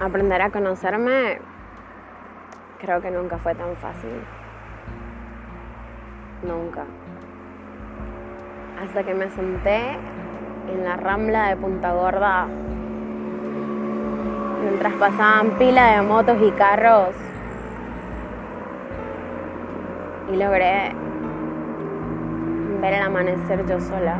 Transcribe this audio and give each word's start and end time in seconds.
aprender 0.00 0.40
a 0.40 0.50
conocerme 0.50 1.38
creo 2.80 3.02
que 3.02 3.10
nunca 3.10 3.36
fue 3.38 3.54
tan 3.54 3.76
fácil. 3.76 4.10
Nunca. 6.42 6.84
Hasta 8.82 9.02
que 9.04 9.14
me 9.14 9.28
senté 9.30 9.98
en 10.72 10.84
la 10.84 10.96
rambla 10.96 11.48
de 11.48 11.56
Punta 11.56 11.92
Gorda 11.92 12.46
mientras 14.62 14.94
pasaban 14.94 15.50
pila 15.58 15.96
de 15.96 16.02
motos 16.02 16.38
y 16.40 16.50
carros 16.52 17.14
y 20.32 20.36
logré 20.36 20.94
ver 22.80 22.94
el 22.94 23.02
amanecer 23.02 23.66
yo 23.66 23.78
sola. 23.80 24.16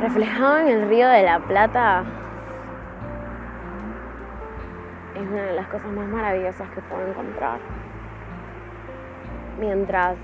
Reflejado 0.00 0.60
en 0.60 0.68
el 0.68 0.88
río 0.88 1.08
de 1.08 1.22
la 1.22 1.40
Plata, 1.40 2.04
es 5.20 5.28
una 5.28 5.42
de 5.42 5.54
las 5.54 5.66
cosas 5.68 5.90
más 5.92 6.08
maravillosas 6.08 6.70
que 6.70 6.80
puedo 6.82 7.06
encontrar. 7.06 7.58
Mientras 9.58 10.16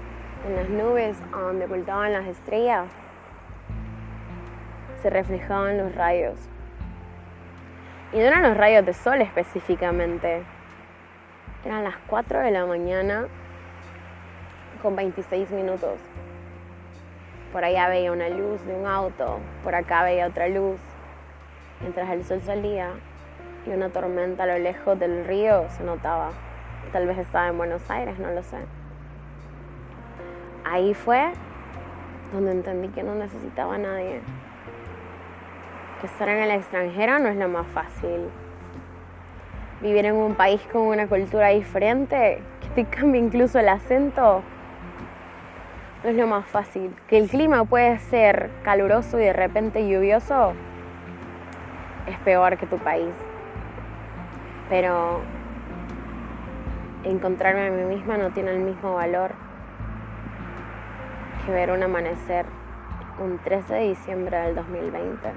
en 0.47 0.57
las 0.57 0.69
nubes 0.69 1.17
donde 1.31 1.67
ocultaban 1.67 2.13
las 2.13 2.27
estrellas 2.27 2.89
se 5.03 5.11
reflejaban 5.11 5.77
los 5.79 5.95
rayos. 5.95 6.39
Y 8.13 8.17
no 8.17 8.23
eran 8.23 8.43
los 8.43 8.57
rayos 8.57 8.87
de 8.87 8.95
sol 8.95 9.21
específicamente. 9.21 10.43
Eran 11.65 11.85
las 11.85 11.97
4 12.07 12.41
de 12.41 12.51
la 12.51 12.65
mañana 12.65 13.27
con 14.83 14.97
26 14.97 15.51
minutos. 15.51 15.99
Por 17.53 17.65
allá 17.65 17.89
veía 17.89 18.13
una 18.13 18.29
luz 18.29 18.65
de 18.67 18.75
un 18.75 18.87
auto, 18.87 19.41
por 19.63 19.75
acá 19.75 20.03
veía 20.05 20.27
otra 20.27 20.49
luz. 20.49 20.79
Mientras 21.81 22.09
el 22.11 22.25
sol 22.25 22.41
salía 22.43 22.91
y 23.67 23.71
una 23.71 23.89
tormenta 23.89 24.45
a 24.45 24.47
lo 24.47 24.59
lejos 24.59 24.99
del 24.99 25.27
río 25.27 25.65
se 25.71 25.83
notaba. 25.85 26.31
Tal 26.93 27.07
vez 27.07 27.19
estaba 27.19 27.49
en 27.49 27.59
Buenos 27.59 27.91
Aires, 27.91 28.19
no 28.19 28.31
lo 28.31 28.43
sé. 28.43 28.59
Ahí 30.65 30.95
fue 30.95 31.33
donde 32.33 32.53
entendí 32.53 32.89
que 32.89 33.03
no 33.03 33.15
necesitaba 33.15 33.75
a 33.75 33.79
nadie. 33.79 34.21
Que 36.01 36.07
estar 36.07 36.29
en 36.29 36.43
el 36.43 36.51
extranjero 36.51 37.19
no 37.19 37.29
es 37.29 37.37
lo 37.37 37.49
más 37.49 37.67
fácil. 37.69 38.29
Vivir 39.81 40.07
en 40.07 40.15
un 40.15 40.35
país 40.35 40.61
con 40.73 40.83
una 40.83 41.07
cultura 41.07 41.49
diferente, 41.49 42.43
que 42.61 42.69
te 42.83 42.85
cambie 42.85 43.21
incluso 43.21 43.59
el 43.59 43.69
acento, 43.69 44.43
no 46.03 46.11
es 46.11 46.17
lo 46.17 46.27
más 46.27 46.47
fácil. 46.47 46.95
Que 47.09 47.19
el 47.19 47.29
clima 47.29 47.65
puede 47.65 47.99
ser 47.99 48.51
caluroso 48.63 49.19
y 49.19 49.25
de 49.25 49.33
repente 49.33 49.87
lluvioso, 49.87 50.55
es 52.07 52.19
peor 52.21 52.57
que 52.57 52.67
tu 52.67 52.79
país. 52.79 53.13
Pero 54.69 55.21
encontrarme 57.05 57.69
a 57.69 57.71
mí 57.71 57.95
misma 57.97 58.17
no 58.17 58.31
tiene 58.31 58.51
el 58.51 58.59
mismo 58.59 58.95
valor 58.95 59.33
que 61.45 61.53
ver 61.53 61.71
un 61.71 61.83
amanecer 61.83 62.47
un 63.19 63.39
13 63.39 63.75
de 63.75 63.81
diciembre 63.89 64.37
del 64.39 64.55
2020, 64.57 65.31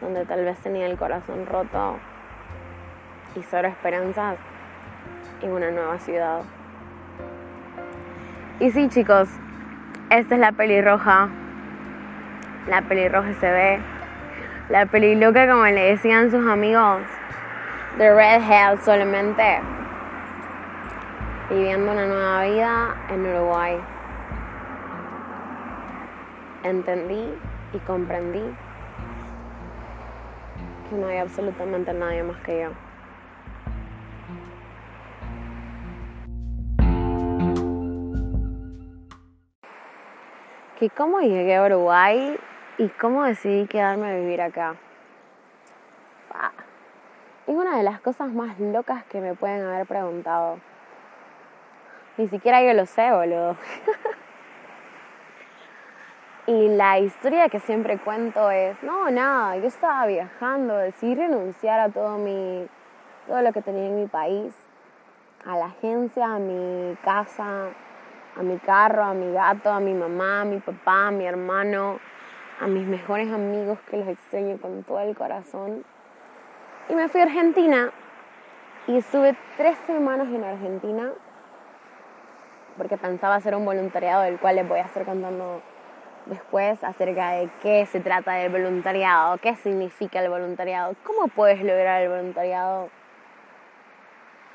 donde 0.00 0.26
tal 0.26 0.44
vez 0.44 0.58
tenía 0.58 0.86
el 0.86 0.98
corazón 0.98 1.46
roto 1.46 1.98
y 3.36 3.42
solo 3.42 3.68
esperanzas 3.68 4.38
en 5.40 5.52
una 5.52 5.70
nueva 5.70 5.98
ciudad. 5.98 6.42
Y 8.60 8.70
sí, 8.70 8.88
chicos, 8.88 9.28
esta 10.10 10.34
es 10.34 10.40
la 10.40 10.52
pelirroja. 10.52 11.28
La 12.68 12.82
pelirroja 12.82 13.32
se 13.34 13.50
ve. 13.50 13.80
La 14.68 14.86
peliloca, 14.86 15.48
como 15.48 15.64
le 15.64 15.90
decían 15.90 16.30
sus 16.30 16.46
amigos. 16.46 17.00
The 17.98 18.14
Redhead 18.14 18.80
solamente. 18.80 19.60
Viviendo 21.50 21.92
una 21.92 22.06
nueva 22.06 22.42
vida 22.44 22.96
en 23.10 23.26
Uruguay. 23.26 23.78
Entendí 26.62 27.34
y 27.72 27.78
comprendí 27.80 28.42
que 30.88 30.96
no 30.96 31.06
hay 31.08 31.18
absolutamente 31.18 31.92
nadie 31.92 32.22
más 32.22 32.36
que 32.42 32.62
yo. 32.62 32.70
que 40.82 40.90
cómo 40.90 41.20
llegué 41.20 41.54
a 41.54 41.64
Uruguay 41.64 42.36
y 42.76 42.88
cómo 42.88 43.22
decidí 43.22 43.68
quedarme 43.68 44.10
a 44.10 44.16
vivir 44.16 44.42
acá. 44.42 44.74
Es 47.46 47.54
una 47.54 47.76
de 47.76 47.82
las 47.82 48.00
cosas 48.00 48.32
más 48.32 48.58
locas 48.60 49.04
que 49.04 49.20
me 49.20 49.34
pueden 49.34 49.64
haber 49.64 49.86
preguntado. 49.86 50.58
Ni 52.16 52.28
siquiera 52.28 52.62
yo 52.62 52.72
lo 52.72 52.86
sé, 52.86 53.10
boludo. 53.10 53.56
y 56.46 56.68
la 56.68 56.98
historia 56.98 57.48
que 57.48 57.58
siempre 57.58 57.98
cuento 57.98 58.50
es, 58.50 58.80
no, 58.82 59.10
nada, 59.10 59.56
yo 59.56 59.66
estaba 59.66 60.06
viajando, 60.06 60.76
decidí 60.76 61.14
renunciar 61.14 61.80
a 61.80 61.88
todo 61.88 62.18
mi 62.18 62.68
todo 63.26 63.40
lo 63.42 63.52
que 63.52 63.62
tenía 63.62 63.86
en 63.86 64.00
mi 64.00 64.06
país, 64.06 64.54
a 65.44 65.56
la 65.56 65.66
agencia, 65.66 66.34
a 66.34 66.38
mi 66.38 66.96
casa, 66.96 67.68
a 68.36 68.42
mi 68.42 68.58
carro, 68.58 69.04
a 69.04 69.14
mi 69.14 69.32
gato, 69.32 69.70
a 69.70 69.80
mi 69.80 69.94
mamá, 69.94 70.42
a 70.42 70.44
mi 70.44 70.58
papá, 70.58 71.08
a 71.08 71.10
mi 71.10 71.24
hermano, 71.24 71.98
a 72.60 72.66
mis 72.66 72.86
mejores 72.86 73.32
amigos 73.32 73.78
que 73.88 73.96
los 73.96 74.08
extraño 74.08 74.58
con 74.58 74.82
todo 74.84 75.00
el 75.00 75.16
corazón. 75.16 75.84
Y 76.88 76.94
me 76.94 77.08
fui 77.08 77.20
a 77.20 77.24
Argentina 77.24 77.90
y 78.86 78.96
estuve 78.96 79.36
tres 79.56 79.78
semanas 79.86 80.28
en 80.28 80.44
Argentina 80.44 81.12
porque 82.76 82.96
pensaba 82.96 83.36
hacer 83.36 83.54
un 83.54 83.64
voluntariado 83.64 84.22
del 84.22 84.38
cual 84.38 84.56
les 84.56 84.68
voy 84.68 84.78
a 84.78 84.82
estar 84.82 85.04
contando 85.04 85.60
después 86.26 86.82
acerca 86.82 87.30
de 87.32 87.50
qué 87.60 87.86
se 87.86 88.00
trata 88.00 88.32
del 88.32 88.50
voluntariado, 88.50 89.38
qué 89.38 89.54
significa 89.56 90.20
el 90.20 90.30
voluntariado, 90.30 90.94
cómo 91.04 91.28
puedes 91.28 91.60
lograr 91.62 92.02
el 92.02 92.08
voluntariado 92.08 92.88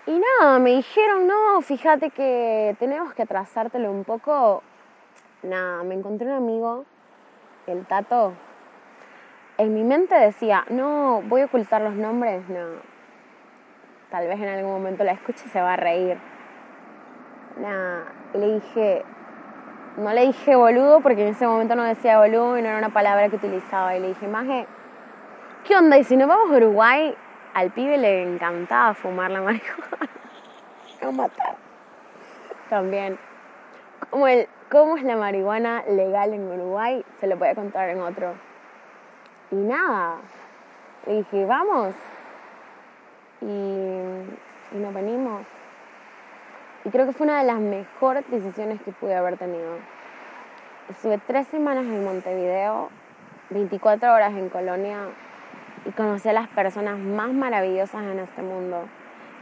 y 0.07 0.21
nada, 0.39 0.57
me 0.57 0.69
dijeron, 0.69 1.27
no, 1.27 1.61
fíjate 1.61 2.11
que 2.11 2.77
tenemos 2.79 3.13
que 3.13 3.23
atrasártelo 3.23 3.91
un 3.91 4.05
poco. 4.05 4.63
Nada, 5.44 5.83
me 5.83 5.95
encontré 5.95 6.27
un 6.27 6.33
amigo, 6.33 6.85
el 7.67 7.85
Tato. 7.85 8.31
En 9.57 9.73
mi 9.73 9.84
mente 9.84 10.16
decía, 10.16 10.66
no, 10.69 11.22
voy 11.23 11.41
a 11.41 11.45
ocultar 11.45 11.81
los 11.81 11.94
nombres, 11.94 12.47
no. 12.50 12.66
Tal 14.12 14.28
vez 14.28 14.40
en 14.40 14.47
algún 14.47 14.72
momento 14.72 15.03
la 15.03 15.13
escuche 15.13 15.44
y 15.45 15.50
se 15.50 15.62
va 15.62 15.73
a 15.73 15.78
reír. 15.78 16.18
Y 18.34 18.38
le 18.38 18.53
dije, 18.53 19.03
no 19.97 20.13
le 20.13 20.28
dije 20.28 20.56
boludo 20.56 21.01
porque 21.01 21.23
en 21.23 21.29
ese 21.29 21.47
momento 21.47 21.75
no 21.75 21.84
decía 21.84 22.19
boludo 22.19 22.57
y 22.57 22.62
no 22.62 22.69
era 22.69 22.78
una 22.78 22.94
palabra 22.94 23.29
que 23.29 23.38
utilizaba. 23.38 23.95
Y 23.95 24.00
le 24.00 24.09
dije, 24.09 24.28
Maje, 24.28 24.68
¿qué 25.66 25.75
onda? 25.75 25.97
Y 25.97 26.03
si 26.03 26.16
nos 26.16 26.28
vamos 26.28 26.51
a 26.51 26.57
Uruguay, 26.57 27.16
al 27.53 27.72
pibe 27.72 27.97
le 27.97 28.24
encantaba 28.24 28.94
fumar 28.94 29.31
la 29.31 29.41
marihuana. 29.41 30.09
o 31.03 31.12
matar. 31.12 31.56
También. 32.69 33.18
Como 34.12 34.28
el, 34.28 34.47
¿Cómo 34.69 34.97
es 34.97 35.03
la 35.03 35.16
marihuana 35.16 35.81
legal 35.88 36.34
en 36.34 36.51
Uruguay? 36.51 37.06
Se 37.22 37.28
lo 37.28 37.38
voy 37.38 37.47
a 37.47 37.56
contar 37.56 37.88
en 37.88 38.01
otro. 38.01 38.34
Y 39.52 39.56
nada. 39.56 40.18
Le 41.06 41.18
dije, 41.18 41.46
vamos. 41.46 41.94
Y, 43.41 43.46
y 43.46 44.80
nos 44.80 44.94
venimos. 44.94 45.46
Y 46.83 46.89
creo 46.89 47.06
que 47.06 47.13
fue 47.13 47.25
una 47.25 47.39
de 47.39 47.45
las 47.45 47.60
mejores 47.60 48.30
decisiones 48.30 48.81
que 48.81 48.92
pude 48.92 49.16
haber 49.16 49.38
tenido. 49.38 49.77
Estuve 50.89 51.18
tres 51.18 51.48
semanas 51.48 51.86
en 51.86 52.04
Montevideo, 52.04 52.89
24 53.50 54.13
horas 54.13 54.33
en 54.33 54.50
Colonia 54.50 55.10
y 55.86 55.92
conocí 55.92 56.30
a 56.30 56.33
las 56.33 56.48
personas 56.50 56.98
más 56.98 57.31
maravillosas 57.33 58.04
en 58.04 58.19
este 58.19 58.42
mundo, 58.42 58.88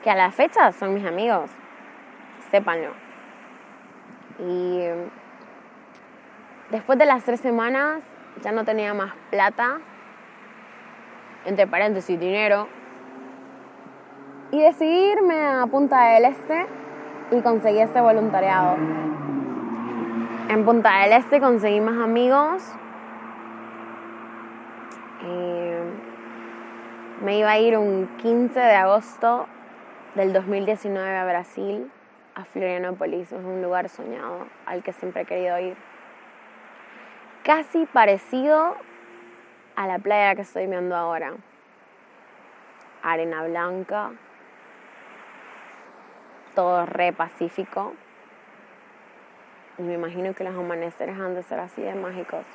que 0.04 0.10
a 0.10 0.16
la 0.16 0.32
fecha 0.32 0.72
son 0.72 0.94
mis 0.94 1.06
amigos, 1.06 1.50
sépanlo. 2.52 2.92
Y 4.40 4.82
después 6.72 7.00
de 7.00 7.06
las 7.06 7.24
tres 7.24 7.40
semanas 7.40 8.04
ya 8.42 8.52
no 8.52 8.66
tenía 8.66 8.94
más 8.94 9.14
plata, 9.30 9.80
entre 11.46 11.68
paréntesis, 11.68 12.20
dinero, 12.20 12.68
y 14.52 14.62
decidí 14.62 15.12
irme 15.12 15.36
a 15.46 15.66
Punta 15.68 16.14
del 16.14 16.26
Este 16.26 16.66
y 17.32 17.42
conseguí 17.42 17.80
este 17.80 18.02
voluntariado. 18.02 18.78
En 20.50 20.66
Punta 20.66 21.02
del 21.02 21.14
Este 21.14 21.40
conseguí 21.40 21.82
más 21.82 21.98
amigos. 21.98 22.64
Me 27.22 27.40
iba 27.40 27.50
a 27.50 27.58
ir 27.58 27.78
un 27.78 28.08
15 28.18 28.60
de 28.60 28.76
agosto 28.76 29.48
del 30.14 30.32
2019 30.32 31.18
a 31.18 31.26
Brasil, 31.26 31.90
a 32.36 32.44
Florianópolis, 32.44 33.32
es 33.32 33.44
un 33.44 33.64
lugar 33.64 33.90
soñado 33.90 34.46
al 34.68 34.84
que 34.84 34.94
siempre 34.94 35.24
he 35.24 35.26
querido 35.26 35.58
ir. 35.58 35.76
Casi 37.44 37.88
parecido 37.88 38.76
a 39.76 39.88
la 39.88 40.00
playa 40.00 40.36
que 40.36 40.42
estoy 40.42 40.68
viendo 40.68 40.96
ahora. 40.96 41.34
arena 43.04 43.44
blanca, 43.44 44.12
todo 46.56 46.86
re 46.86 47.14
pacífico. 47.14 47.94
Y 49.78 49.84
me 49.84 49.94
imagino 49.94 50.34
que 50.34 50.44
los 50.44 50.56
amaneceres 50.56 51.20
han 51.20 51.36
de 51.36 51.44
ser 51.44 51.60
así 51.60 51.82
de 51.82 51.94
mágicos. 51.94 52.46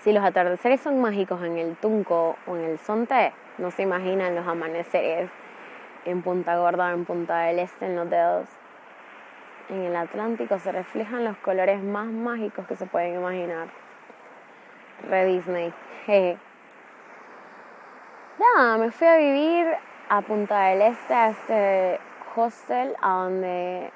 Si 0.00 0.12
los 0.12 0.24
atardeceres 0.24 0.80
son 0.80 1.00
mágicos 1.00 1.42
en 1.44 1.56
el 1.58 1.76
Tunco 1.76 2.36
o 2.46 2.56
en 2.56 2.64
el 2.64 2.78
Sonte, 2.80 3.32
no 3.58 3.70
se 3.70 3.82
imaginan 3.82 4.34
los 4.34 4.46
amaneceres 4.46 5.30
en 6.04 6.22
Punta 6.22 6.56
Gorda 6.56 6.90
en 6.90 7.04
Punta 7.04 7.42
del 7.42 7.60
Este, 7.60 7.86
en 7.86 7.96
los 7.96 8.10
dedos. 8.10 8.48
En 9.68 9.82
el 9.82 9.94
Atlántico 9.94 10.58
se 10.58 10.72
reflejan 10.72 11.24
los 11.24 11.36
colores 11.38 11.80
más 11.82 12.06
mágicos 12.06 12.66
que 12.66 12.74
se 12.74 12.86
pueden 12.86 13.14
imaginar. 13.14 13.68
Re 15.08 15.26
Disney. 15.26 15.72
Nada, 18.38 18.78
me 18.78 18.90
fui 18.90 19.06
a 19.06 19.16
vivir 19.16 19.66
a 20.08 20.20
Punta 20.22 20.64
del 20.66 20.82
Este, 20.82 21.14
a 21.14 21.30
este 21.30 22.00
hostel, 22.34 22.96
a 23.00 23.08
donde 23.10 23.90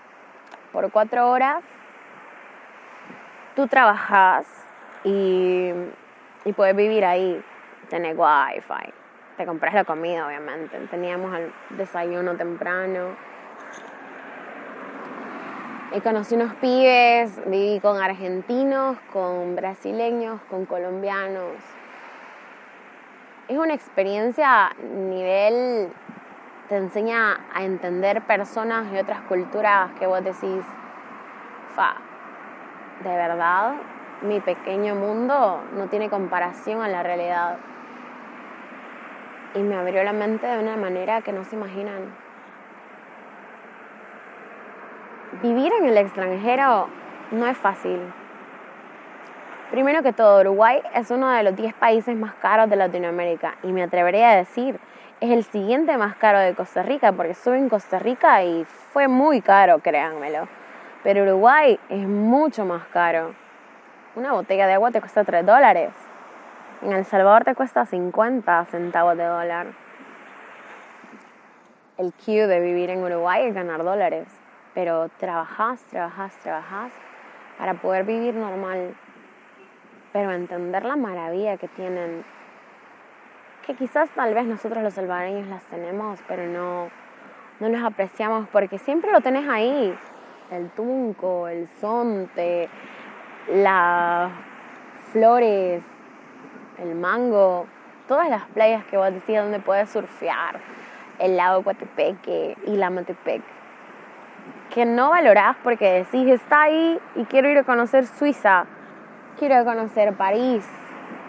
por 0.72 0.90
cuatro 0.92 1.30
horas 1.30 1.64
tú 3.54 3.66
trabajas 3.66 4.46
y, 5.04 5.72
y 6.44 6.52
puedes 6.52 6.76
vivir 6.76 7.04
ahí, 7.04 7.42
tener 7.88 8.14
wifi, 8.16 8.92
te 9.36 9.46
compras 9.46 9.74
la 9.74 9.84
comida 9.84 10.26
obviamente, 10.26 10.78
teníamos 10.90 11.34
el 11.34 11.52
desayuno 11.70 12.36
temprano. 12.36 13.16
Y 15.96 16.02
conocí 16.02 16.34
unos 16.34 16.52
pibes, 16.56 17.40
viví 17.46 17.81
con 17.81 17.96
argentinos, 17.96 18.98
con 19.14 19.56
brasileños, 19.56 20.43
con 20.50 20.66
colombianos. 20.66 21.54
Es 23.48 23.56
una 23.56 23.72
experiencia 23.72 24.72
nivel, 24.78 25.88
te 26.69 26.76
enseña 26.76 27.40
a 27.50 27.64
entender 27.64 28.20
personas 28.26 28.93
y 28.93 28.98
otras 28.98 29.22
culturas 29.22 29.90
que 29.98 30.06
vos 30.06 30.22
decís, 30.22 30.66
fa, 31.75 31.96
de 33.02 33.16
verdad, 33.16 33.76
mi 34.20 34.40
pequeño 34.40 34.96
mundo 34.96 35.62
no 35.78 35.87
tiene 35.87 36.10
comparación 36.10 36.82
a 36.82 36.88
la 36.88 37.02
realidad. 37.02 37.56
Y 39.54 39.60
me 39.60 39.76
abrió 39.76 40.04
la 40.04 40.12
mente 40.12 40.46
de 40.46 40.58
una 40.58 40.76
manera 40.76 41.22
que 41.22 41.32
no 41.32 41.42
se 41.44 41.56
imaginan. 41.56 42.25
Vivir 45.42 45.70
en 45.80 45.84
el 45.84 45.98
extranjero 45.98 46.88
no 47.30 47.46
es 47.46 47.58
fácil. 47.58 48.00
Primero 49.70 50.02
que 50.02 50.14
todo, 50.14 50.40
Uruguay 50.40 50.80
es 50.94 51.10
uno 51.10 51.28
de 51.28 51.42
los 51.42 51.54
10 51.54 51.74
países 51.74 52.16
más 52.16 52.32
caros 52.36 52.70
de 52.70 52.76
Latinoamérica 52.76 53.56
y 53.62 53.72
me 53.72 53.82
atrevería 53.82 54.30
a 54.30 54.36
decir, 54.36 54.80
es 55.20 55.30
el 55.30 55.44
siguiente 55.44 55.98
más 55.98 56.16
caro 56.16 56.38
de 56.38 56.54
Costa 56.54 56.82
Rica 56.82 57.12
porque 57.12 57.32
estuve 57.32 57.58
en 57.58 57.68
Costa 57.68 57.98
Rica 57.98 58.42
y 58.44 58.64
fue 58.64 59.08
muy 59.08 59.42
caro, 59.42 59.80
créanmelo. 59.80 60.48
Pero 61.02 61.24
Uruguay 61.24 61.78
es 61.90 62.08
mucho 62.08 62.64
más 62.64 62.86
caro. 62.86 63.34
Una 64.14 64.32
botella 64.32 64.66
de 64.66 64.72
agua 64.72 64.90
te 64.90 65.00
cuesta 65.00 65.22
3 65.22 65.44
dólares. 65.44 65.90
En 66.80 66.92
El 66.92 67.04
Salvador 67.04 67.44
te 67.44 67.54
cuesta 67.54 67.84
50 67.84 68.64
centavos 68.66 69.18
de 69.18 69.24
dólar. 69.24 69.66
El 71.98 72.14
cue 72.14 72.46
de 72.46 72.60
vivir 72.60 72.88
en 72.88 73.04
Uruguay 73.04 73.44
es 73.46 73.54
ganar 73.54 73.84
dólares. 73.84 74.45
Pero 74.76 75.08
trabajas, 75.17 75.82
trabajas, 75.84 76.37
trabajas 76.43 76.93
para 77.56 77.73
poder 77.73 78.05
vivir 78.05 78.34
normal. 78.34 78.94
Pero 80.12 80.32
entender 80.32 80.84
la 80.84 80.96
maravilla 80.96 81.56
que 81.56 81.67
tienen. 81.69 82.26
Que 83.67 83.75
quizás 83.75 84.11
tal 84.11 84.34
vez 84.34 84.44
nosotros 84.44 84.82
los 84.82 84.93
salvadoreños 84.93 85.49
las 85.49 85.64
tenemos, 85.64 86.20
pero 86.28 86.46
no, 86.46 86.90
no 87.58 87.69
los 87.70 87.82
apreciamos 87.82 88.46
porque 88.50 88.76
siempre 88.76 89.12
lo 89.12 89.23
tenés 89.23 89.49
ahí. 89.49 89.99
El 90.50 90.69
tunco, 90.73 91.49
el 91.49 91.69
sonte, 91.81 92.69
las 93.49 94.31
flores, 95.12 95.82
el 96.78 96.94
mango, 96.94 97.67
todas 98.06 98.28
las 98.28 98.44
playas 98.49 98.84
que 98.84 98.99
vos 98.99 99.11
decís 99.11 99.38
donde 99.38 99.58
puedes 99.58 99.88
surfear, 99.88 100.61
el 101.19 101.38
lago 101.38 101.62
Coatepeque 101.64 102.58
y 102.67 102.76
la 102.76 102.90
Matepec, 102.90 103.43
que 104.72 104.84
no 104.84 105.10
valorás 105.10 105.56
porque 105.62 106.04
decís 106.04 106.28
está 106.28 106.62
ahí 106.62 106.98
y 107.14 107.25
quiero 107.25 107.48
ir 107.48 107.58
a 107.58 107.64
conocer 107.64 108.06
Suiza, 108.06 108.66
quiero 109.38 109.54
ir 109.54 109.60
a 109.60 109.64
conocer 109.64 110.14
París, 110.14 110.69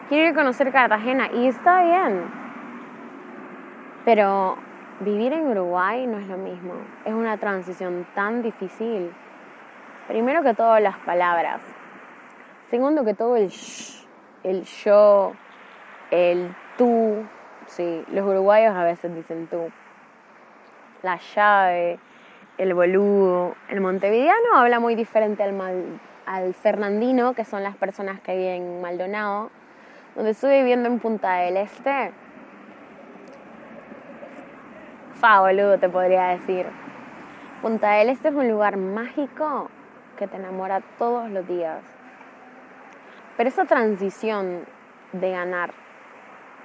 quiero 0.09 0.27
ir 0.27 0.33
a 0.33 0.35
conocer 0.35 0.71
Cartagena 0.71 1.29
y 1.33 1.47
está 1.47 1.83
bien. 1.83 2.23
Pero 4.05 4.57
vivir 5.01 5.33
en 5.33 5.47
Uruguay 5.47 6.07
no 6.07 6.17
es 6.17 6.27
lo 6.27 6.37
mismo, 6.37 6.73
es 7.05 7.13
una 7.13 7.37
transición 7.37 8.05
tan 8.15 8.41
difícil. 8.41 9.11
Primero 10.07 10.41
que 10.43 10.53
todo 10.53 10.79
las 10.79 10.97
palabras, 10.99 11.61
Segundo 12.69 13.05
que 13.05 13.13
todo 13.13 13.37
el 13.37 13.49
el 14.43 14.63
yo, 14.63 15.33
el 16.11 16.53
tú, 16.77 17.25
sí, 17.65 18.03
los 18.11 18.25
uruguayos 18.25 18.75
a 18.75 18.83
veces 18.83 19.15
dicen 19.15 19.47
tú. 19.47 19.71
La 21.01 21.17
llave, 21.17 21.97
el 22.57 22.73
boludo. 22.73 23.55
El 23.69 23.81
montevideano 23.81 24.55
habla 24.55 24.79
muy 24.79 24.95
diferente 24.95 25.43
al, 25.43 25.99
al 26.25 26.53
fernandino, 26.53 27.33
que 27.33 27.45
son 27.45 27.63
las 27.63 27.75
personas 27.75 28.19
que 28.21 28.35
viven 28.35 28.63
en 28.63 28.81
Maldonado, 28.81 29.49
donde 30.15 30.31
estuve 30.31 30.59
viviendo 30.59 30.89
en 30.89 30.99
Punta 30.99 31.35
del 31.35 31.57
Este. 31.57 32.11
Fa, 35.15 35.41
boludo, 35.41 35.77
te 35.79 35.89
podría 35.89 36.27
decir. 36.27 36.65
Punta 37.61 37.91
del 37.91 38.09
Este 38.09 38.29
es 38.29 38.35
un 38.35 38.49
lugar 38.49 38.77
mágico 38.77 39.69
que 40.17 40.27
te 40.27 40.37
enamora 40.37 40.81
todos 40.97 41.29
los 41.29 41.47
días 41.47 41.83
pero 43.37 43.49
esa 43.49 43.65
transición 43.65 44.65
de 45.13 45.31
ganar 45.31 45.71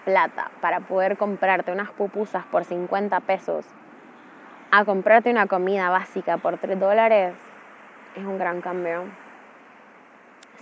plata 0.05 0.51
para 0.61 0.81
poder 0.81 1.17
comprarte 1.17 1.71
unas 1.71 1.91
pupusas 1.91 2.45
por 2.47 2.65
50 2.65 3.21
pesos 3.21 3.67
a 4.75 4.87
comprarte 4.87 5.31
una 5.31 5.47
comida 5.47 5.91
básica 5.91 6.39
por 6.39 6.57
3 6.57 6.81
dólares 6.81 7.35
es 8.17 8.25
un 8.25 8.39
gran 8.39 8.63
cambio. 8.63 9.05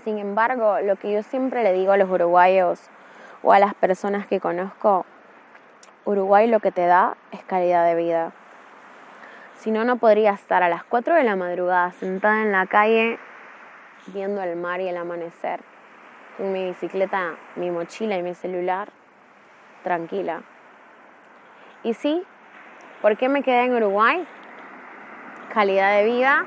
Sin 0.03 0.19
embargo, 0.19 0.81
lo 0.81 0.97
que 0.97 1.13
yo 1.13 1.23
siempre 1.23 1.63
le 1.63 1.73
digo 1.73 1.93
a 1.93 1.97
los 1.97 2.11
uruguayos 2.11 2.91
o 3.45 3.53
a 3.53 3.61
las 3.61 3.73
personas 3.73 4.27
que 4.27 4.41
conozco, 4.41 5.07
Uruguay 6.05 6.49
lo 6.49 6.59
que 6.59 6.73
te 6.73 6.87
da 6.87 7.17
es 7.31 7.45
calidad 7.45 7.87
de 7.87 7.95
vida. 7.95 8.33
Si 9.55 9.71
no, 9.71 9.85
no 9.85 9.97
podría 9.97 10.33
estar 10.33 10.65
a 10.65 10.69
las 10.69 10.83
4 10.83 11.15
de 11.15 11.23
la 11.23 11.37
madrugada 11.37 11.93
sentada 11.93 12.43
en 12.43 12.51
la 12.51 12.67
calle 12.67 13.17
viendo 14.09 14.43
el 14.43 14.57
mar 14.57 14.81
y 14.81 14.89
el 14.89 14.97
amanecer 14.97 15.61
mi 16.39 16.65
bicicleta, 16.65 17.37
mi 17.55 17.71
mochila 17.71 18.17
y 18.17 18.25
mi 18.25 18.35
celular 18.35 18.89
tranquila. 19.85 20.41
Y 21.85 21.95
sí, 21.95 22.27
¿por 23.01 23.17
qué 23.17 23.29
me 23.29 23.43
quedé 23.43 23.65
en 23.65 23.75
Uruguay? 23.75 24.27
Calidad 25.53 25.97
de 25.97 26.05
vida, 26.05 26.45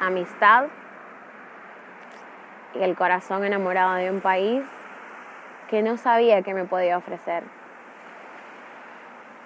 amistad 0.00 0.66
y 2.74 2.82
el 2.82 2.96
corazón 2.96 3.44
enamorado 3.44 3.94
de 3.94 4.10
un 4.10 4.20
país 4.20 4.62
que 5.68 5.82
no 5.82 5.96
sabía 5.96 6.42
que 6.42 6.54
me 6.54 6.64
podía 6.64 6.98
ofrecer. 6.98 7.44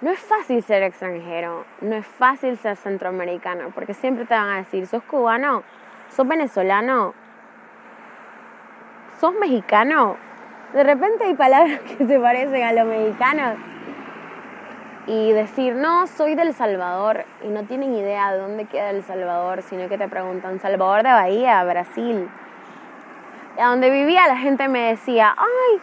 No 0.01 0.11
es 0.11 0.19
fácil 0.19 0.63
ser 0.63 0.83
extranjero, 0.83 1.65
no 1.81 1.95
es 1.95 2.07
fácil 2.07 2.57
ser 2.57 2.77
centroamericano, 2.77 3.71
porque 3.75 3.93
siempre 3.93 4.25
te 4.25 4.33
van 4.33 4.49
a 4.49 4.57
decir, 4.57 4.87
sos 4.87 5.03
cubano, 5.03 5.63
sos 6.09 6.27
venezolano, 6.27 7.13
sos 9.19 9.33
mexicano. 9.33 10.15
De 10.73 10.83
repente 10.83 11.25
hay 11.25 11.35
palabras 11.35 11.79
que 11.97 12.05
se 12.05 12.19
parecen 12.19 12.63
a 12.63 12.73
los 12.73 12.87
mexicanos. 12.87 13.57
Y 15.07 15.31
decir, 15.31 15.75
no, 15.75 16.07
soy 16.07 16.35
del 16.35 16.53
Salvador. 16.53 17.25
Y 17.43 17.47
no 17.47 17.63
tienen 17.63 17.93
idea 17.93 18.31
de 18.31 18.39
dónde 18.39 18.65
queda 18.65 18.91
El 18.91 19.03
Salvador, 19.03 19.61
sino 19.63 19.89
que 19.89 19.97
te 19.97 20.07
preguntan, 20.07 20.59
Salvador 20.59 21.03
de 21.03 21.09
Bahía, 21.09 21.63
Brasil. 21.63 22.29
Y 23.57 23.61
a 23.61 23.67
donde 23.67 23.89
vivía 23.89 24.27
la 24.27 24.37
gente 24.37 24.67
me 24.67 24.89
decía, 24.89 25.35
ay, 25.37 25.81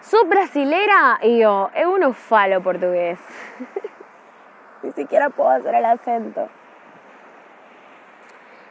sos 0.00 0.28
brasilera. 0.28 1.18
Y 1.22 1.38
yo, 1.38 1.70
es 1.74 1.86
un 1.86 2.14
falo 2.14 2.62
portugués. 2.62 3.18
Ni 4.82 4.92
siquiera 4.92 5.30
puedo 5.30 5.50
hacer 5.50 5.74
el 5.74 5.84
acento. 5.84 6.48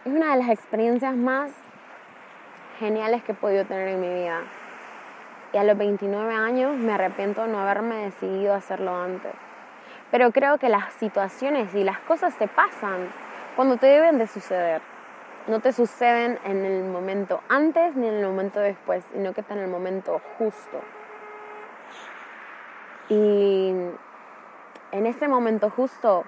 Es 0.05 0.12
una 0.12 0.33
de 0.33 0.43
las 0.43 0.50
experiencias 0.50 1.15
más 1.15 1.51
geniales 2.79 3.24
que 3.24 3.31
he 3.31 3.36
podido 3.36 3.65
tener 3.65 3.88
en 3.88 4.01
mi 4.01 4.10
vida. 4.10 4.41
Y 5.53 5.57
a 5.57 5.63
los 5.63 5.77
29 5.77 6.33
años 6.33 6.75
me 6.75 6.93
arrepiento 6.93 7.43
de 7.43 7.48
no 7.48 7.60
haberme 7.60 8.05
decidido 8.05 8.55
hacerlo 8.55 8.95
antes. 8.95 9.31
Pero 10.10 10.31
creo 10.31 10.57
que 10.57 10.67
las 10.67 10.91
situaciones 10.93 11.74
y 11.75 11.83
las 11.83 12.00
cosas 12.00 12.36
te 12.38 12.48
pasan 12.48 13.10
cuando 13.55 13.77
te 13.77 13.86
deben 13.86 14.17
de 14.17 14.27
suceder. 14.27 14.81
No 15.48 15.60
te 15.60 15.72
suceden 15.72 16.39
en 16.45 16.65
el 16.65 16.83
momento 16.86 17.41
antes 17.50 17.95
ni 17.95 18.07
en 18.07 18.15
el 18.15 18.25
momento 18.25 18.60
después, 18.60 19.03
sino 19.12 19.33
que 19.33 19.41
está 19.41 19.53
en 19.53 19.62
el 19.62 19.69
momento 19.69 20.22
justo. 20.38 20.81
Y 23.10 23.74
en 24.91 25.05
ese 25.05 25.27
momento 25.27 25.69
justo 25.69 26.24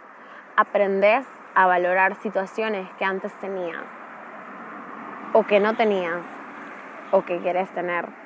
aprendes 0.55 1.25
a 1.55 1.65
valorar 1.65 2.15
situaciones 2.15 2.87
que 2.99 3.05
antes 3.05 3.33
tenías 3.39 3.83
o 5.33 5.43
que 5.43 5.59
no 5.59 5.75
tenías 5.75 6.21
o 7.11 7.23
que 7.23 7.39
querés 7.41 7.69
tener. 7.69 8.24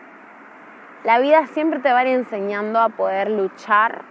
La 1.03 1.17
vida 1.19 1.47
siempre 1.47 1.79
te 1.79 1.93
va 1.93 1.99
a 1.99 2.03
ir 2.03 2.09
enseñando 2.09 2.79
a 2.79 2.89
poder 2.89 3.31
luchar 3.31 4.03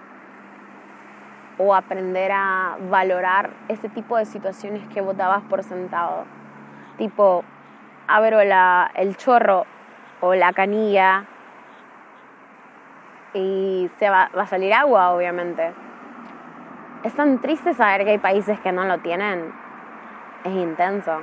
o 1.59 1.75
aprender 1.75 2.30
a 2.33 2.78
valorar 2.88 3.50
ese 3.68 3.90
tipo 3.90 4.16
de 4.16 4.25
situaciones 4.25 4.88
que 4.88 5.02
vos 5.02 5.14
dabas 5.14 5.42
por 5.50 5.62
sentado. 5.62 6.25
Tipo, 6.97 7.45
abro 8.07 8.42
la, 8.42 8.90
el 8.95 9.18
chorro 9.18 9.66
o 10.21 10.35
la 10.35 10.54
canilla 10.54 11.26
y 13.35 13.90
se 13.99 14.09
va, 14.09 14.30
va 14.37 14.42
a 14.45 14.47
salir 14.47 14.73
agua, 14.73 15.11
obviamente. 15.11 15.75
Es 17.02 17.14
tan 17.14 17.38
triste 17.40 17.75
saber 17.75 18.04
que 18.04 18.12
hay 18.12 18.18
países 18.18 18.59
que 18.61 18.73
no 18.73 18.85
lo 18.85 18.99
tienen. 18.99 19.52
Es 20.42 20.52
intenso. 20.52 21.21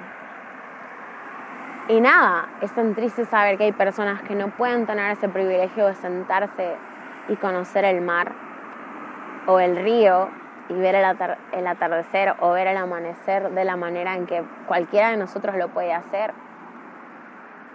Y 1.87 2.01
nada, 2.01 2.49
es 2.61 2.71
tan 2.71 2.95
triste 2.95 3.25
saber 3.25 3.59
que 3.59 3.65
hay 3.65 3.71
personas 3.71 4.23
que 4.23 4.33
no 4.33 4.49
pueden 4.49 4.87
tener 4.87 5.11
ese 5.11 5.29
privilegio 5.29 5.85
de 5.85 5.93
sentarse 5.93 6.75
y 7.27 7.35
conocer 7.35 7.85
el 7.85 8.01
mar 8.01 8.31
o 9.45 9.59
el 9.59 9.75
río 9.75 10.29
y 10.67 10.73
ver 10.73 10.95
el, 10.95 11.05
el, 11.51 11.67
atardecer 11.67 12.33
o 12.39 12.53
ver 12.53 12.65
el 12.65 12.77
amanecer 12.77 13.51
de 13.51 13.63
la 13.65 13.75
manera 13.75 14.15
en 14.15 14.25
que 14.25 14.43
cualquiera 14.65 15.11
de 15.11 15.17
nosotros 15.17 15.57
lo 15.57 15.67
puede 15.67 15.93
hacer. 15.93 16.33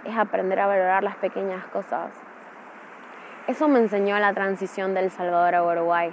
Es 0.04 0.18
aprender 0.18 0.58
a 0.58 0.66
valorar 0.66 1.04
las 1.04 1.14
pequeñas 1.14 1.64
cosas. 1.66 2.10
Eso 3.46 3.68
me 3.68 3.78
enseñó 3.78 4.18
la 4.18 4.32
transición 4.34 4.92
del 4.92 5.12
Salvador 5.12 5.54
a 5.54 5.62
Uruguay. 5.62 6.12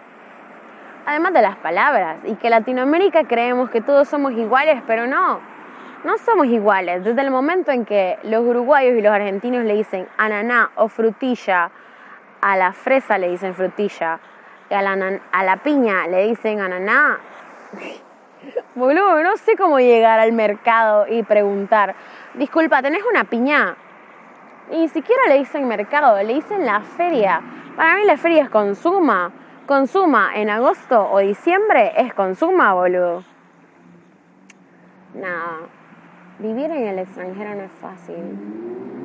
Además 1.08 1.34
de 1.34 1.42
las 1.42 1.56
palabras, 1.56 2.20
y 2.26 2.36
que 2.36 2.52
Latinoamérica 2.52 3.24
creemos 3.24 3.72
que 3.72 3.82
todos 3.82 4.08
somos 4.08 4.34
iguales, 4.34 4.84
pero 4.86 5.08
no, 5.08 5.40
no 6.08 6.18
somos 6.20 6.48
iguales. 6.48 7.04
Desde 7.04 7.22
el 7.22 7.32
momento 7.32 7.72
en 7.72 7.84
que 7.84 8.18
los 8.24 8.46
uruguayos 8.46 8.98
y 8.98 9.02
los 9.02 9.12
argentinos 9.12 9.66
le 9.66 9.76
dicen 9.76 10.08
ananá 10.18 10.72
o 10.76 10.88
frutilla, 10.88 11.70
a 12.40 12.56
la 12.56 12.72
fresa 12.72 13.18
le 13.18 13.30
dicen 13.30 13.54
frutilla, 13.54 14.18
y 14.70 14.74
a 14.74 14.82
la, 14.82 15.20
a 15.34 15.44
la 15.44 15.58
piña 15.58 16.08
le 16.08 16.28
dicen 16.28 16.62
ananá. 16.62 17.20
Boludo, 18.76 19.22
no 19.22 19.36
sé 19.36 19.58
cómo 19.58 19.80
llegar 19.80 20.18
al 20.18 20.32
mercado 20.32 21.08
y 21.10 21.24
preguntar, 21.24 21.94
disculpa, 22.36 22.82
¿tenés 22.82 23.04
una 23.04 23.26
piña? 23.26 23.76
Ni 24.72 24.88
siquiera 24.88 25.24
le 25.28 25.40
dicen 25.40 25.68
mercado, 25.68 26.24
le 26.24 26.36
dicen 26.36 26.66
la 26.66 26.80
feria. 26.80 27.42
Para 27.76 27.96
mí 27.96 28.06
la 28.06 28.16
feria 28.16 28.44
es 28.44 28.50
consuma. 28.50 29.34
Consuma 29.66 30.32
en 30.36 30.50
agosto 30.50 31.12
o 31.12 31.20
diciembre 31.20 31.92
es 31.98 32.14
consuma, 32.14 32.74
boludo. 32.74 33.26
Nada, 35.14 35.68
vivir 36.40 36.70
en 36.70 36.88
el 36.88 37.00
extranjero 37.00 37.56
no 37.56 37.64
es 37.64 37.72
fácil. 37.72 38.16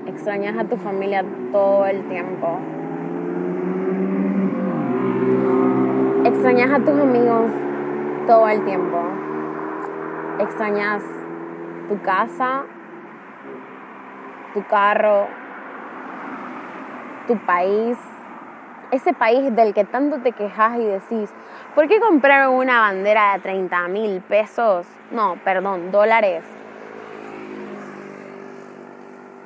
Extrañas 0.06 0.58
a 0.58 0.64
tu 0.64 0.76
familia 0.76 1.24
todo 1.50 1.86
el 1.86 2.06
tiempo. 2.08 2.58
Extrañas 6.24 6.70
a 6.70 6.78
tus 6.78 7.00
amigos 7.00 7.50
todo 8.26 8.48
el 8.48 8.64
tiempo. 8.64 9.02
Extrañas 10.40 11.02
tu 11.88 12.00
casa, 12.02 12.64
tu 14.52 14.62
carro, 14.66 15.26
tu 17.26 17.36
país, 17.38 17.96
ese 18.90 19.14
país 19.14 19.54
del 19.56 19.72
que 19.72 19.84
tanto 19.84 20.18
te 20.18 20.32
quejas 20.32 20.78
y 20.78 20.84
decís, 20.84 21.32
¿por 21.74 21.88
qué 21.88 21.98
compraron 21.98 22.54
una 22.54 22.80
bandera 22.80 23.32
de 23.34 23.38
30 23.40 23.88
mil 23.88 24.20
pesos? 24.20 24.86
No, 25.10 25.36
perdón, 25.42 25.90
dólares. 25.90 26.44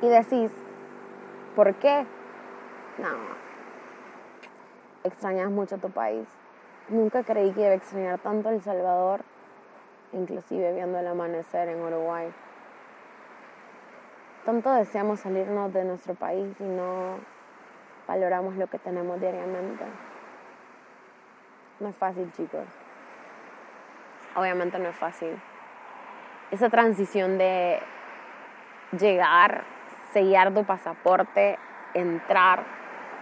Y 0.01 0.07
decís, 0.07 0.51
¿por 1.55 1.73
qué? 1.75 2.05
No, 2.99 3.09
extrañas 5.03 5.49
mucho 5.49 5.77
tu 5.77 5.89
país. 5.89 6.27
Nunca 6.89 7.23
creí 7.23 7.51
que 7.51 7.61
iba 7.61 7.69
a 7.69 7.73
extrañar 7.73 8.19
tanto 8.19 8.49
El 8.49 8.61
Salvador, 8.61 9.21
inclusive 10.13 10.73
viendo 10.73 10.99
el 10.99 11.07
amanecer 11.07 11.67
en 11.69 11.81
Uruguay. 11.81 12.31
Tanto 14.45 14.71
deseamos 14.71 15.19
salirnos 15.19 15.73
de 15.73 15.83
nuestro 15.83 16.13
país 16.13 16.55
y 16.59 16.63
no 16.63 17.17
valoramos 18.07 18.55
lo 18.55 18.67
que 18.67 18.79
tenemos 18.79 19.19
diariamente. 19.19 19.83
No 21.79 21.89
es 21.89 21.95
fácil, 21.95 22.31
chicos. 22.31 22.65
Obviamente 24.35 24.79
no 24.79 24.89
es 24.89 24.95
fácil. 24.95 25.37
Esa 26.51 26.69
transición 26.69 27.37
de 27.37 27.79
llegar, 28.97 29.65
sellar 30.17 30.51
tu 30.51 30.63
pasaporte, 30.63 31.59
entrar, 31.93 32.63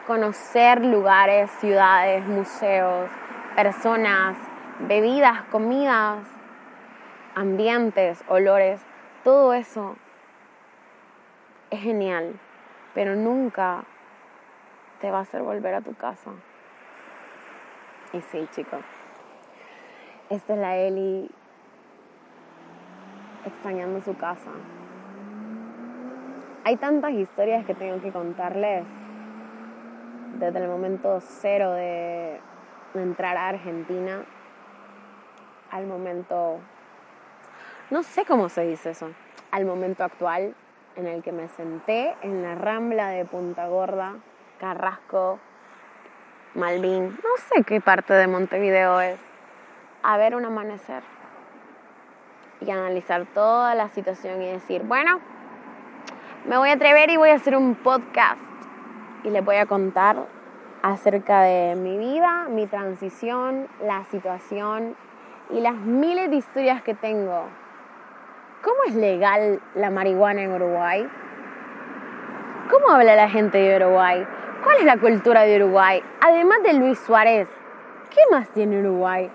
conocer 0.08 0.80
lugares, 0.86 1.52
ciudades, 1.60 2.26
museos, 2.26 3.10
personas, 3.54 4.38
bebidas, 4.80 5.42
comidas, 5.52 6.20
ambientes, 7.36 8.24
olores, 8.30 8.82
todo 9.26 9.54
eso 9.54 9.98
es 11.70 11.82
genial, 11.82 12.40
pero 12.94 13.18
nunca 13.18 13.84
te 15.02 15.12
va 15.12 15.18
a 15.18 15.22
hacer 15.24 15.42
volver 15.42 15.74
a 15.74 15.82
tu 15.82 15.96
casa. 15.96 16.32
Y 18.14 18.22
sí, 18.22 18.48
chicos, 18.56 18.86
esta 20.30 20.54
es 20.54 20.60
la 20.60 20.78
Eli 20.78 21.30
extrañando 23.46 24.02
su 24.02 24.16
casa. 24.16 24.52
Hay 26.68 26.78
tantas 26.78 27.12
historias 27.12 27.64
que 27.64 27.76
tengo 27.76 28.02
que 28.02 28.12
contarles 28.12 28.86
desde 30.40 30.58
el 30.58 30.68
momento 30.68 31.20
cero 31.22 31.74
de 31.74 32.40
entrar 32.96 33.38
a 33.38 33.50
Argentina 33.50 34.24
al 35.70 35.86
momento, 35.86 36.58
no 37.92 38.02
sé 38.02 38.26
cómo 38.26 38.50
se 38.50 38.66
dice 38.66 38.90
eso, 38.90 39.12
al 39.52 39.66
momento 39.66 40.04
actual 40.04 40.56
en 40.96 41.06
el 41.06 41.22
que 41.22 41.32
me 41.32 41.50
senté 41.50 42.16
en 42.24 42.42
la 42.42 42.56
rambla 42.56 43.10
de 43.10 43.26
Punta 43.26 43.68
Gorda, 43.68 44.16
Carrasco, 44.60 45.38
Malvin, 46.56 47.10
no 47.10 47.38
sé 47.48 47.64
qué 47.64 47.80
parte 47.80 48.16
de 48.16 48.26
Montevideo 48.26 49.02
es, 49.02 49.20
a 50.02 50.18
ver 50.18 50.36
un 50.36 50.46
amanecer 50.46 51.04
y 52.60 52.72
analizar 52.72 53.28
toda 53.36 53.76
la 53.76 53.88
situación 53.90 54.42
y 54.42 54.48
decir, 54.48 54.82
bueno, 54.82 55.20
me 56.48 56.58
voy 56.58 56.70
a 56.70 56.74
atrever 56.74 57.10
y 57.10 57.18
voy 57.18 57.30
a 57.30 57.36
hacer 57.36 57.56
un 57.56 57.74
podcast 57.74 58.40
y 59.24 59.32
les 59.32 59.44
voy 59.44 59.56
a 59.56 59.66
contar 59.66 60.16
acerca 60.84 61.42
de 61.42 61.76
mi 61.76 61.98
vida, 61.98 62.46
mi 62.50 62.68
transición, 62.68 63.68
la 63.82 64.04
situación 64.12 64.96
y 65.50 65.62
las 65.62 65.74
miles 65.74 66.30
de 66.30 66.36
historias 66.36 66.84
que 66.84 66.94
tengo. 66.94 67.46
¿Cómo 68.62 68.78
es 68.88 68.94
legal 68.94 69.60
la 69.74 69.90
marihuana 69.90 70.44
en 70.44 70.54
Uruguay? 70.54 71.10
¿Cómo 72.70 72.90
habla 72.90 73.16
la 73.16 73.30
gente 73.30 73.58
de 73.58 73.78
Uruguay? 73.78 74.28
¿Cuál 74.64 74.78
es 74.78 74.86
la 74.86 74.98
cultura 74.98 75.42
de 75.42 75.56
Uruguay? 75.56 76.04
Además 76.22 76.62
de 76.62 76.74
Luis 76.74 77.00
Suárez, 77.00 77.48
¿qué 78.12 78.22
más 78.30 78.50
tiene 78.50 78.82
Uruguay? 78.82 79.32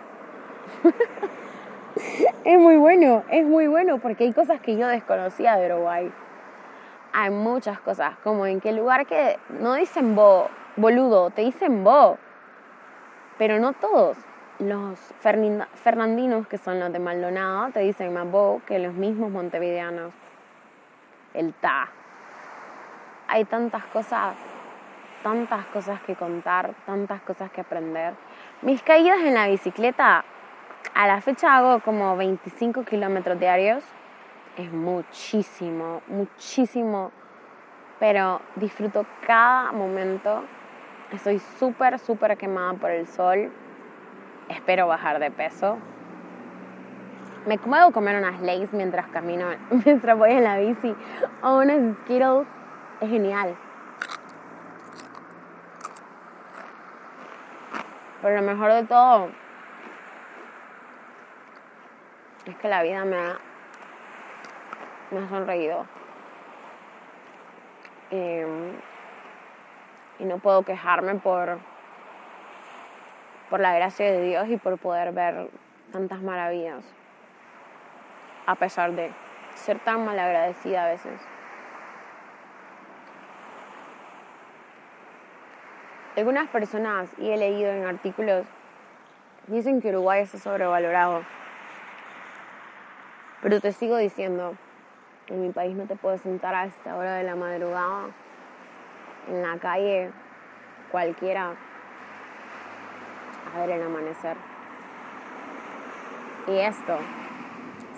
es 2.45 2.59
muy 2.59 2.76
bueno, 2.76 3.25
es 3.31 3.45
muy 3.45 3.67
bueno 3.67 3.99
porque 3.99 4.25
hay 4.25 4.33
cosas 4.33 4.61
que 4.61 4.76
yo 4.76 4.87
desconocía 4.87 5.57
de 5.57 5.73
Uruguay. 5.73 6.12
Hay 7.12 7.31
muchas 7.31 7.81
cosas, 7.81 8.17
como 8.23 8.47
en 8.47 8.61
qué 8.61 8.73
lugar 8.73 9.07
que 9.07 9.38
no 9.49 9.75
dicen 9.75 10.14
bo, 10.14 10.49
boludo, 10.76 11.31
te 11.31 11.43
dicen 11.43 11.83
bo. 11.83 12.19
Pero 13.38 13.59
no 13.59 13.73
todos. 13.73 14.17
Los 14.59 14.99
fernandinos, 15.21 16.47
que 16.47 16.59
son 16.59 16.79
los 16.79 16.93
de 16.93 16.99
Maldonado, 16.99 17.73
te 17.73 17.81
dicen 17.81 18.12
más 18.12 18.31
bo 18.31 18.61
que 18.67 18.79
los 18.79 18.95
mismos 18.95 19.31
montevideanos. 19.31 20.12
El 21.35 21.55
ta. 21.55 21.88
Hay 23.26 23.45
tantas 23.45 23.85
cosas, 23.87 24.37
tantas 25.23 25.64
cosas 25.67 26.00
que 26.02 26.14
contar, 26.14 26.75
tantas 26.85 27.23
cosas 27.23 27.50
que 27.50 27.62
aprender. 27.62 28.14
Mis 28.62 28.83
caídas 28.83 29.21
en 29.21 29.35
la 29.35 29.47
bicicleta, 29.47 30.25
a 30.95 31.07
la 31.07 31.21
fecha 31.21 31.57
hago 31.57 31.81
como 31.81 32.17
25 32.17 32.85
kilómetros 32.85 33.38
diarios. 33.40 33.85
Es 34.61 34.73
muchísimo, 34.73 36.02
muchísimo. 36.07 37.12
Pero 37.99 38.40
disfruto 38.57 39.07
cada 39.26 39.73
momento 39.73 40.43
Estoy 41.12 41.40
súper, 41.40 41.99
súper 41.99 42.37
quemada 42.37 42.75
por 42.75 42.93
el 42.93 43.09
sol. 43.09 43.50
Espero 44.49 44.87
bajar 44.87 45.19
de 45.19 45.33
peso. 45.33 45.76
Me 47.47 47.59
puedo 47.59 47.90
comer 47.90 48.17
unas 48.17 48.40
Lays 48.40 48.73
mientras 48.73 49.09
camino, 49.09 49.47
mientras 49.85 50.17
voy 50.17 50.31
en 50.31 50.45
la 50.45 50.59
bici. 50.59 50.95
O 51.43 51.59
unas 51.59 51.97
Skittles. 52.02 52.47
Es 53.00 53.11
genial. 53.11 53.57
Pero 58.23 58.37
lo 58.37 58.43
mejor 58.43 58.73
de 58.73 58.85
todo 58.85 59.31
es 62.45 62.57
que 62.57 62.69
la 62.69 62.83
vida 62.83 63.05
me 63.05 63.17
ha, 63.17 63.38
me 65.11 65.25
ha 65.25 65.29
sonreído. 65.29 65.87
Em, 68.11 68.73
y 70.19 70.25
no 70.25 70.38
puedo 70.38 70.62
quejarme 70.62 71.14
por, 71.17 71.59
por 73.49 73.61
la 73.61 73.75
gracia 73.75 74.11
de 74.11 74.23
Dios 74.23 74.49
y 74.49 74.57
por 74.57 74.79
poder 74.79 75.12
ver 75.12 75.49
tantas 75.93 76.21
maravillas, 76.21 76.85
a 78.47 78.55
pesar 78.55 78.93
de 78.93 79.12
ser 79.55 79.79
tan 79.79 80.05
malagradecida 80.05 80.85
a 80.85 80.88
veces. 80.88 81.21
Algunas 86.17 86.49
personas, 86.49 87.09
y 87.19 87.31
he 87.31 87.37
leído 87.37 87.71
en 87.71 87.87
artículos, 87.87 88.45
dicen 89.47 89.81
que 89.81 89.90
Uruguay 89.90 90.23
está 90.23 90.38
sobrevalorado. 90.38 91.23
Pero 93.43 93.61
te 93.61 93.73
sigo 93.73 93.97
diciendo, 93.97 94.55
en 95.31 95.43
mi 95.43 95.51
país 95.51 95.77
no 95.77 95.87
te 95.87 95.97
puedes 95.97 96.21
sentar 96.21 96.55
a 96.55 96.65
esta 96.65 96.97
hora 96.97 97.15
de 97.15 97.23
la 97.23 97.37
madrugada 97.37 98.09
en 99.29 99.43
la 99.43 99.59
calle 99.59 100.11
cualquiera 100.91 101.55
a 103.55 103.59
ver 103.59 103.71
el 103.71 103.83
amanecer. 103.83 104.37
Y 106.49 106.59
esto 106.59 106.99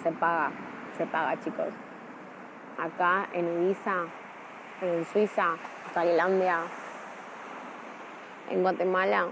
se 0.02 0.12
paga, 0.12 0.50
se 0.96 1.06
paga 1.06 1.40
chicos. 1.40 1.68
Acá 2.78 3.28
en 3.32 3.64
Ibiza, 3.64 4.04
en 4.80 5.04
Suiza, 5.06 5.56
Tailandia, 5.94 6.60
en 8.50 8.62
Guatemala, 8.62 9.28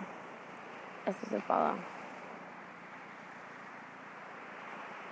esto 1.07 1.27
se 1.27 1.41
paga. 1.41 1.75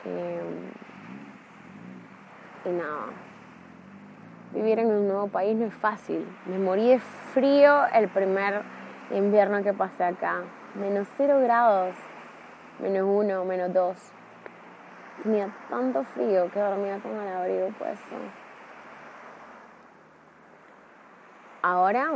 Em, 0.04 0.87
y 2.64 2.68
nada, 2.70 3.06
vivir 4.52 4.78
en 4.78 4.90
un 4.90 5.08
nuevo 5.08 5.28
país 5.28 5.56
no 5.56 5.66
es 5.66 5.74
fácil. 5.74 6.26
Me 6.46 6.58
morí 6.58 6.88
de 6.88 6.98
frío 6.98 7.86
el 7.92 8.08
primer 8.08 8.62
invierno 9.10 9.62
que 9.62 9.72
pasé 9.72 10.04
acá. 10.04 10.42
Menos 10.74 11.08
cero 11.16 11.40
grados, 11.40 11.94
menos 12.80 13.06
uno, 13.06 13.44
menos 13.44 13.72
dos. 13.72 13.96
Tenía 15.22 15.48
tanto 15.68 16.04
frío 16.04 16.50
que 16.52 16.60
dormía 16.60 16.98
con 16.98 17.12
el 17.12 17.28
abrigo 17.28 17.68
puesto. 17.78 18.16
Ahora 21.62 22.12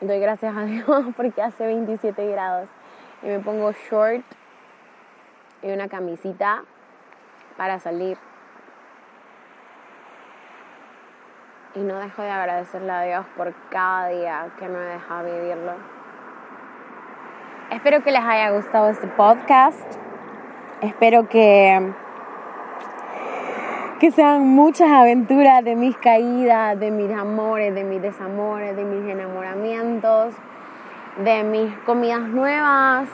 doy 0.00 0.20
gracias 0.20 0.56
a 0.56 0.64
Dios 0.64 1.04
porque 1.16 1.42
hace 1.42 1.66
27 1.66 2.30
grados 2.30 2.68
y 3.22 3.26
me 3.26 3.38
pongo 3.38 3.72
short 3.72 4.24
y 5.62 5.70
una 5.70 5.88
camisita 5.88 6.64
para 7.56 7.78
salir. 7.78 8.18
Y 11.74 11.80
no 11.80 11.96
dejo 11.98 12.22
de 12.22 12.30
agradecerle 12.30 12.92
a 12.92 13.02
Dios 13.02 13.26
por 13.36 13.54
cada 13.70 14.08
día 14.08 14.48
que 14.58 14.68
me 14.68 14.78
deja 14.78 15.22
vivirlo. 15.22 15.72
Espero 17.70 18.02
que 18.02 18.12
les 18.12 18.22
haya 18.22 18.50
gustado 18.50 18.90
este 18.90 19.06
podcast. 19.06 19.96
Espero 20.82 21.28
que 21.28 21.94
que 24.02 24.10
sean 24.10 24.48
muchas 24.48 24.90
aventuras 24.90 25.62
de 25.62 25.76
mis 25.76 25.96
caídas, 25.96 26.76
de 26.80 26.90
mis 26.90 27.16
amores, 27.16 27.72
de 27.72 27.84
mis 27.84 28.02
desamores, 28.02 28.74
de 28.74 28.84
mis 28.84 29.08
enamoramientos, 29.08 30.34
de 31.18 31.44
mis 31.44 31.72
comidas 31.86 32.22
nuevas, 32.22 33.08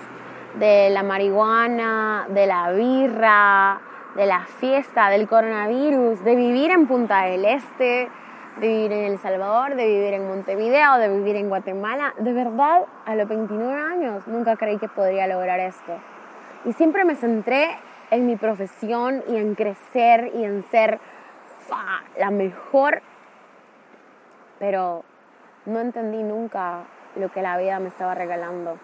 de 0.59 0.89
la 0.89 1.03
marihuana, 1.03 2.27
de 2.31 2.47
la 2.47 2.71
birra, 2.71 3.81
de 4.17 4.25
la 4.25 4.47
fiesta, 4.47 5.11
del 5.11 5.29
coronavirus, 5.29 6.25
de 6.25 6.35
vivir 6.35 6.71
en 6.71 6.87
Punta 6.87 7.25
del 7.25 7.45
Este, 7.45 8.09
de 8.61 8.69
vivir 8.69 8.93
en 8.93 9.05
El 9.05 9.19
Salvador, 9.19 9.75
de 9.77 9.87
vivir 9.87 10.15
en 10.15 10.27
Montevideo, 10.27 10.99
de 10.99 11.09
vivir 11.09 11.37
en 11.37 11.49
Guatemala. 11.49 12.15
De 12.19 12.33
verdad, 12.33 12.87
a 13.05 13.15
los 13.15 13.29
29 13.29 13.73
años 13.73 14.27
nunca 14.27 14.57
creí 14.57 14.79
que 14.79 14.89
podría 14.89 15.27
lograr 15.27 15.61
esto. 15.61 15.93
Y 16.65 16.73
siempre 16.73 17.05
me 17.05 17.15
centré 17.15 17.79
en 18.11 18.27
mi 18.27 18.37
profesión 18.37 19.23
y 19.29 19.37
en 19.37 19.55
crecer 19.55 20.33
y 20.35 20.45
en 20.45 20.65
ser 20.71 20.99
la 22.19 22.31
mejor. 22.31 23.03
Pero 24.59 25.05
no 25.67 25.79
entendí 25.81 26.23
nunca 26.23 26.85
lo 27.15 27.31
que 27.31 27.43
la 27.43 27.57
vida 27.59 27.79
me 27.79 27.89
estaba 27.89 28.15
regalando. 28.15 28.79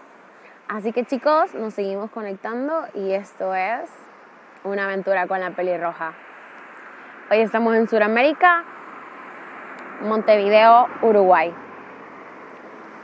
Así 0.69 0.93
que 0.93 1.05
chicos, 1.05 1.55
nos 1.55 1.75
seguimos 1.75 2.11
conectando 2.11 2.87
y 2.95 3.13
esto 3.13 3.55
es 3.55 3.91
una 4.63 4.85
aventura 4.85 5.27
con 5.27 5.41
la 5.41 5.51
pelirroja. 5.51 6.15
Hoy 7.31 7.41
estamos 7.41 7.75
en 7.75 7.89
Sudamérica, 7.89 8.65
Montevideo, 10.03 10.89
Uruguay. 11.03 11.53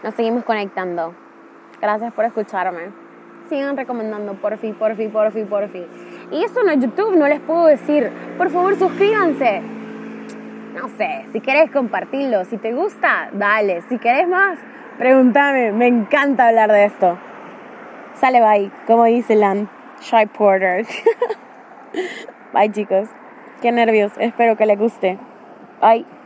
Nos 0.03 0.15
seguimos 0.15 0.45
conectando. 0.45 1.15
Gracias 1.81 2.13
por 2.13 2.25
escucharme. 2.25 2.91
Sigan 3.49 3.77
recomendando, 3.77 4.35
por 4.35 4.57
fin, 4.59 4.75
por 4.75 4.95
fin, 4.97 5.11
por 5.11 5.33
fin, 5.33 5.47
por 5.47 5.69
fin. 5.69 5.87
Y 6.31 6.45
eso 6.45 6.67
en 6.67 6.81
YouTube 6.81 7.17
no 7.17 7.27
les 7.27 7.41
puedo 7.41 7.67
decir. 7.67 8.11
Por 8.39 8.51
favor, 8.51 8.77
suscríbanse. 8.77 9.63
No 10.75 10.89
sé, 10.89 11.27
si 11.33 11.41
quieres 11.41 11.71
compartirlo, 11.71 12.45
si 12.45 12.57
te 12.57 12.73
gusta, 12.73 13.31
dale. 13.33 13.83
Si 13.83 13.99
querés 13.99 14.29
más, 14.29 14.59
pregúntame. 14.99 15.73
Me 15.73 15.89
encanta 15.89 16.49
hablar 16.49 16.71
de 16.71 16.85
esto. 16.85 17.19
Sale 18.15 18.41
bye, 18.41 18.71
como 18.87 19.05
dice 19.05 19.35
Lan, 19.35 19.69
Shy 20.01 20.27
Porter. 20.27 20.87
bye 22.55 22.71
chicos. 22.71 23.09
Qué 23.61 23.73
nervios. 23.73 24.13
Espero 24.19 24.57
que 24.57 24.67
les 24.67 24.79
guste. 24.79 25.19
Bye. 25.81 26.20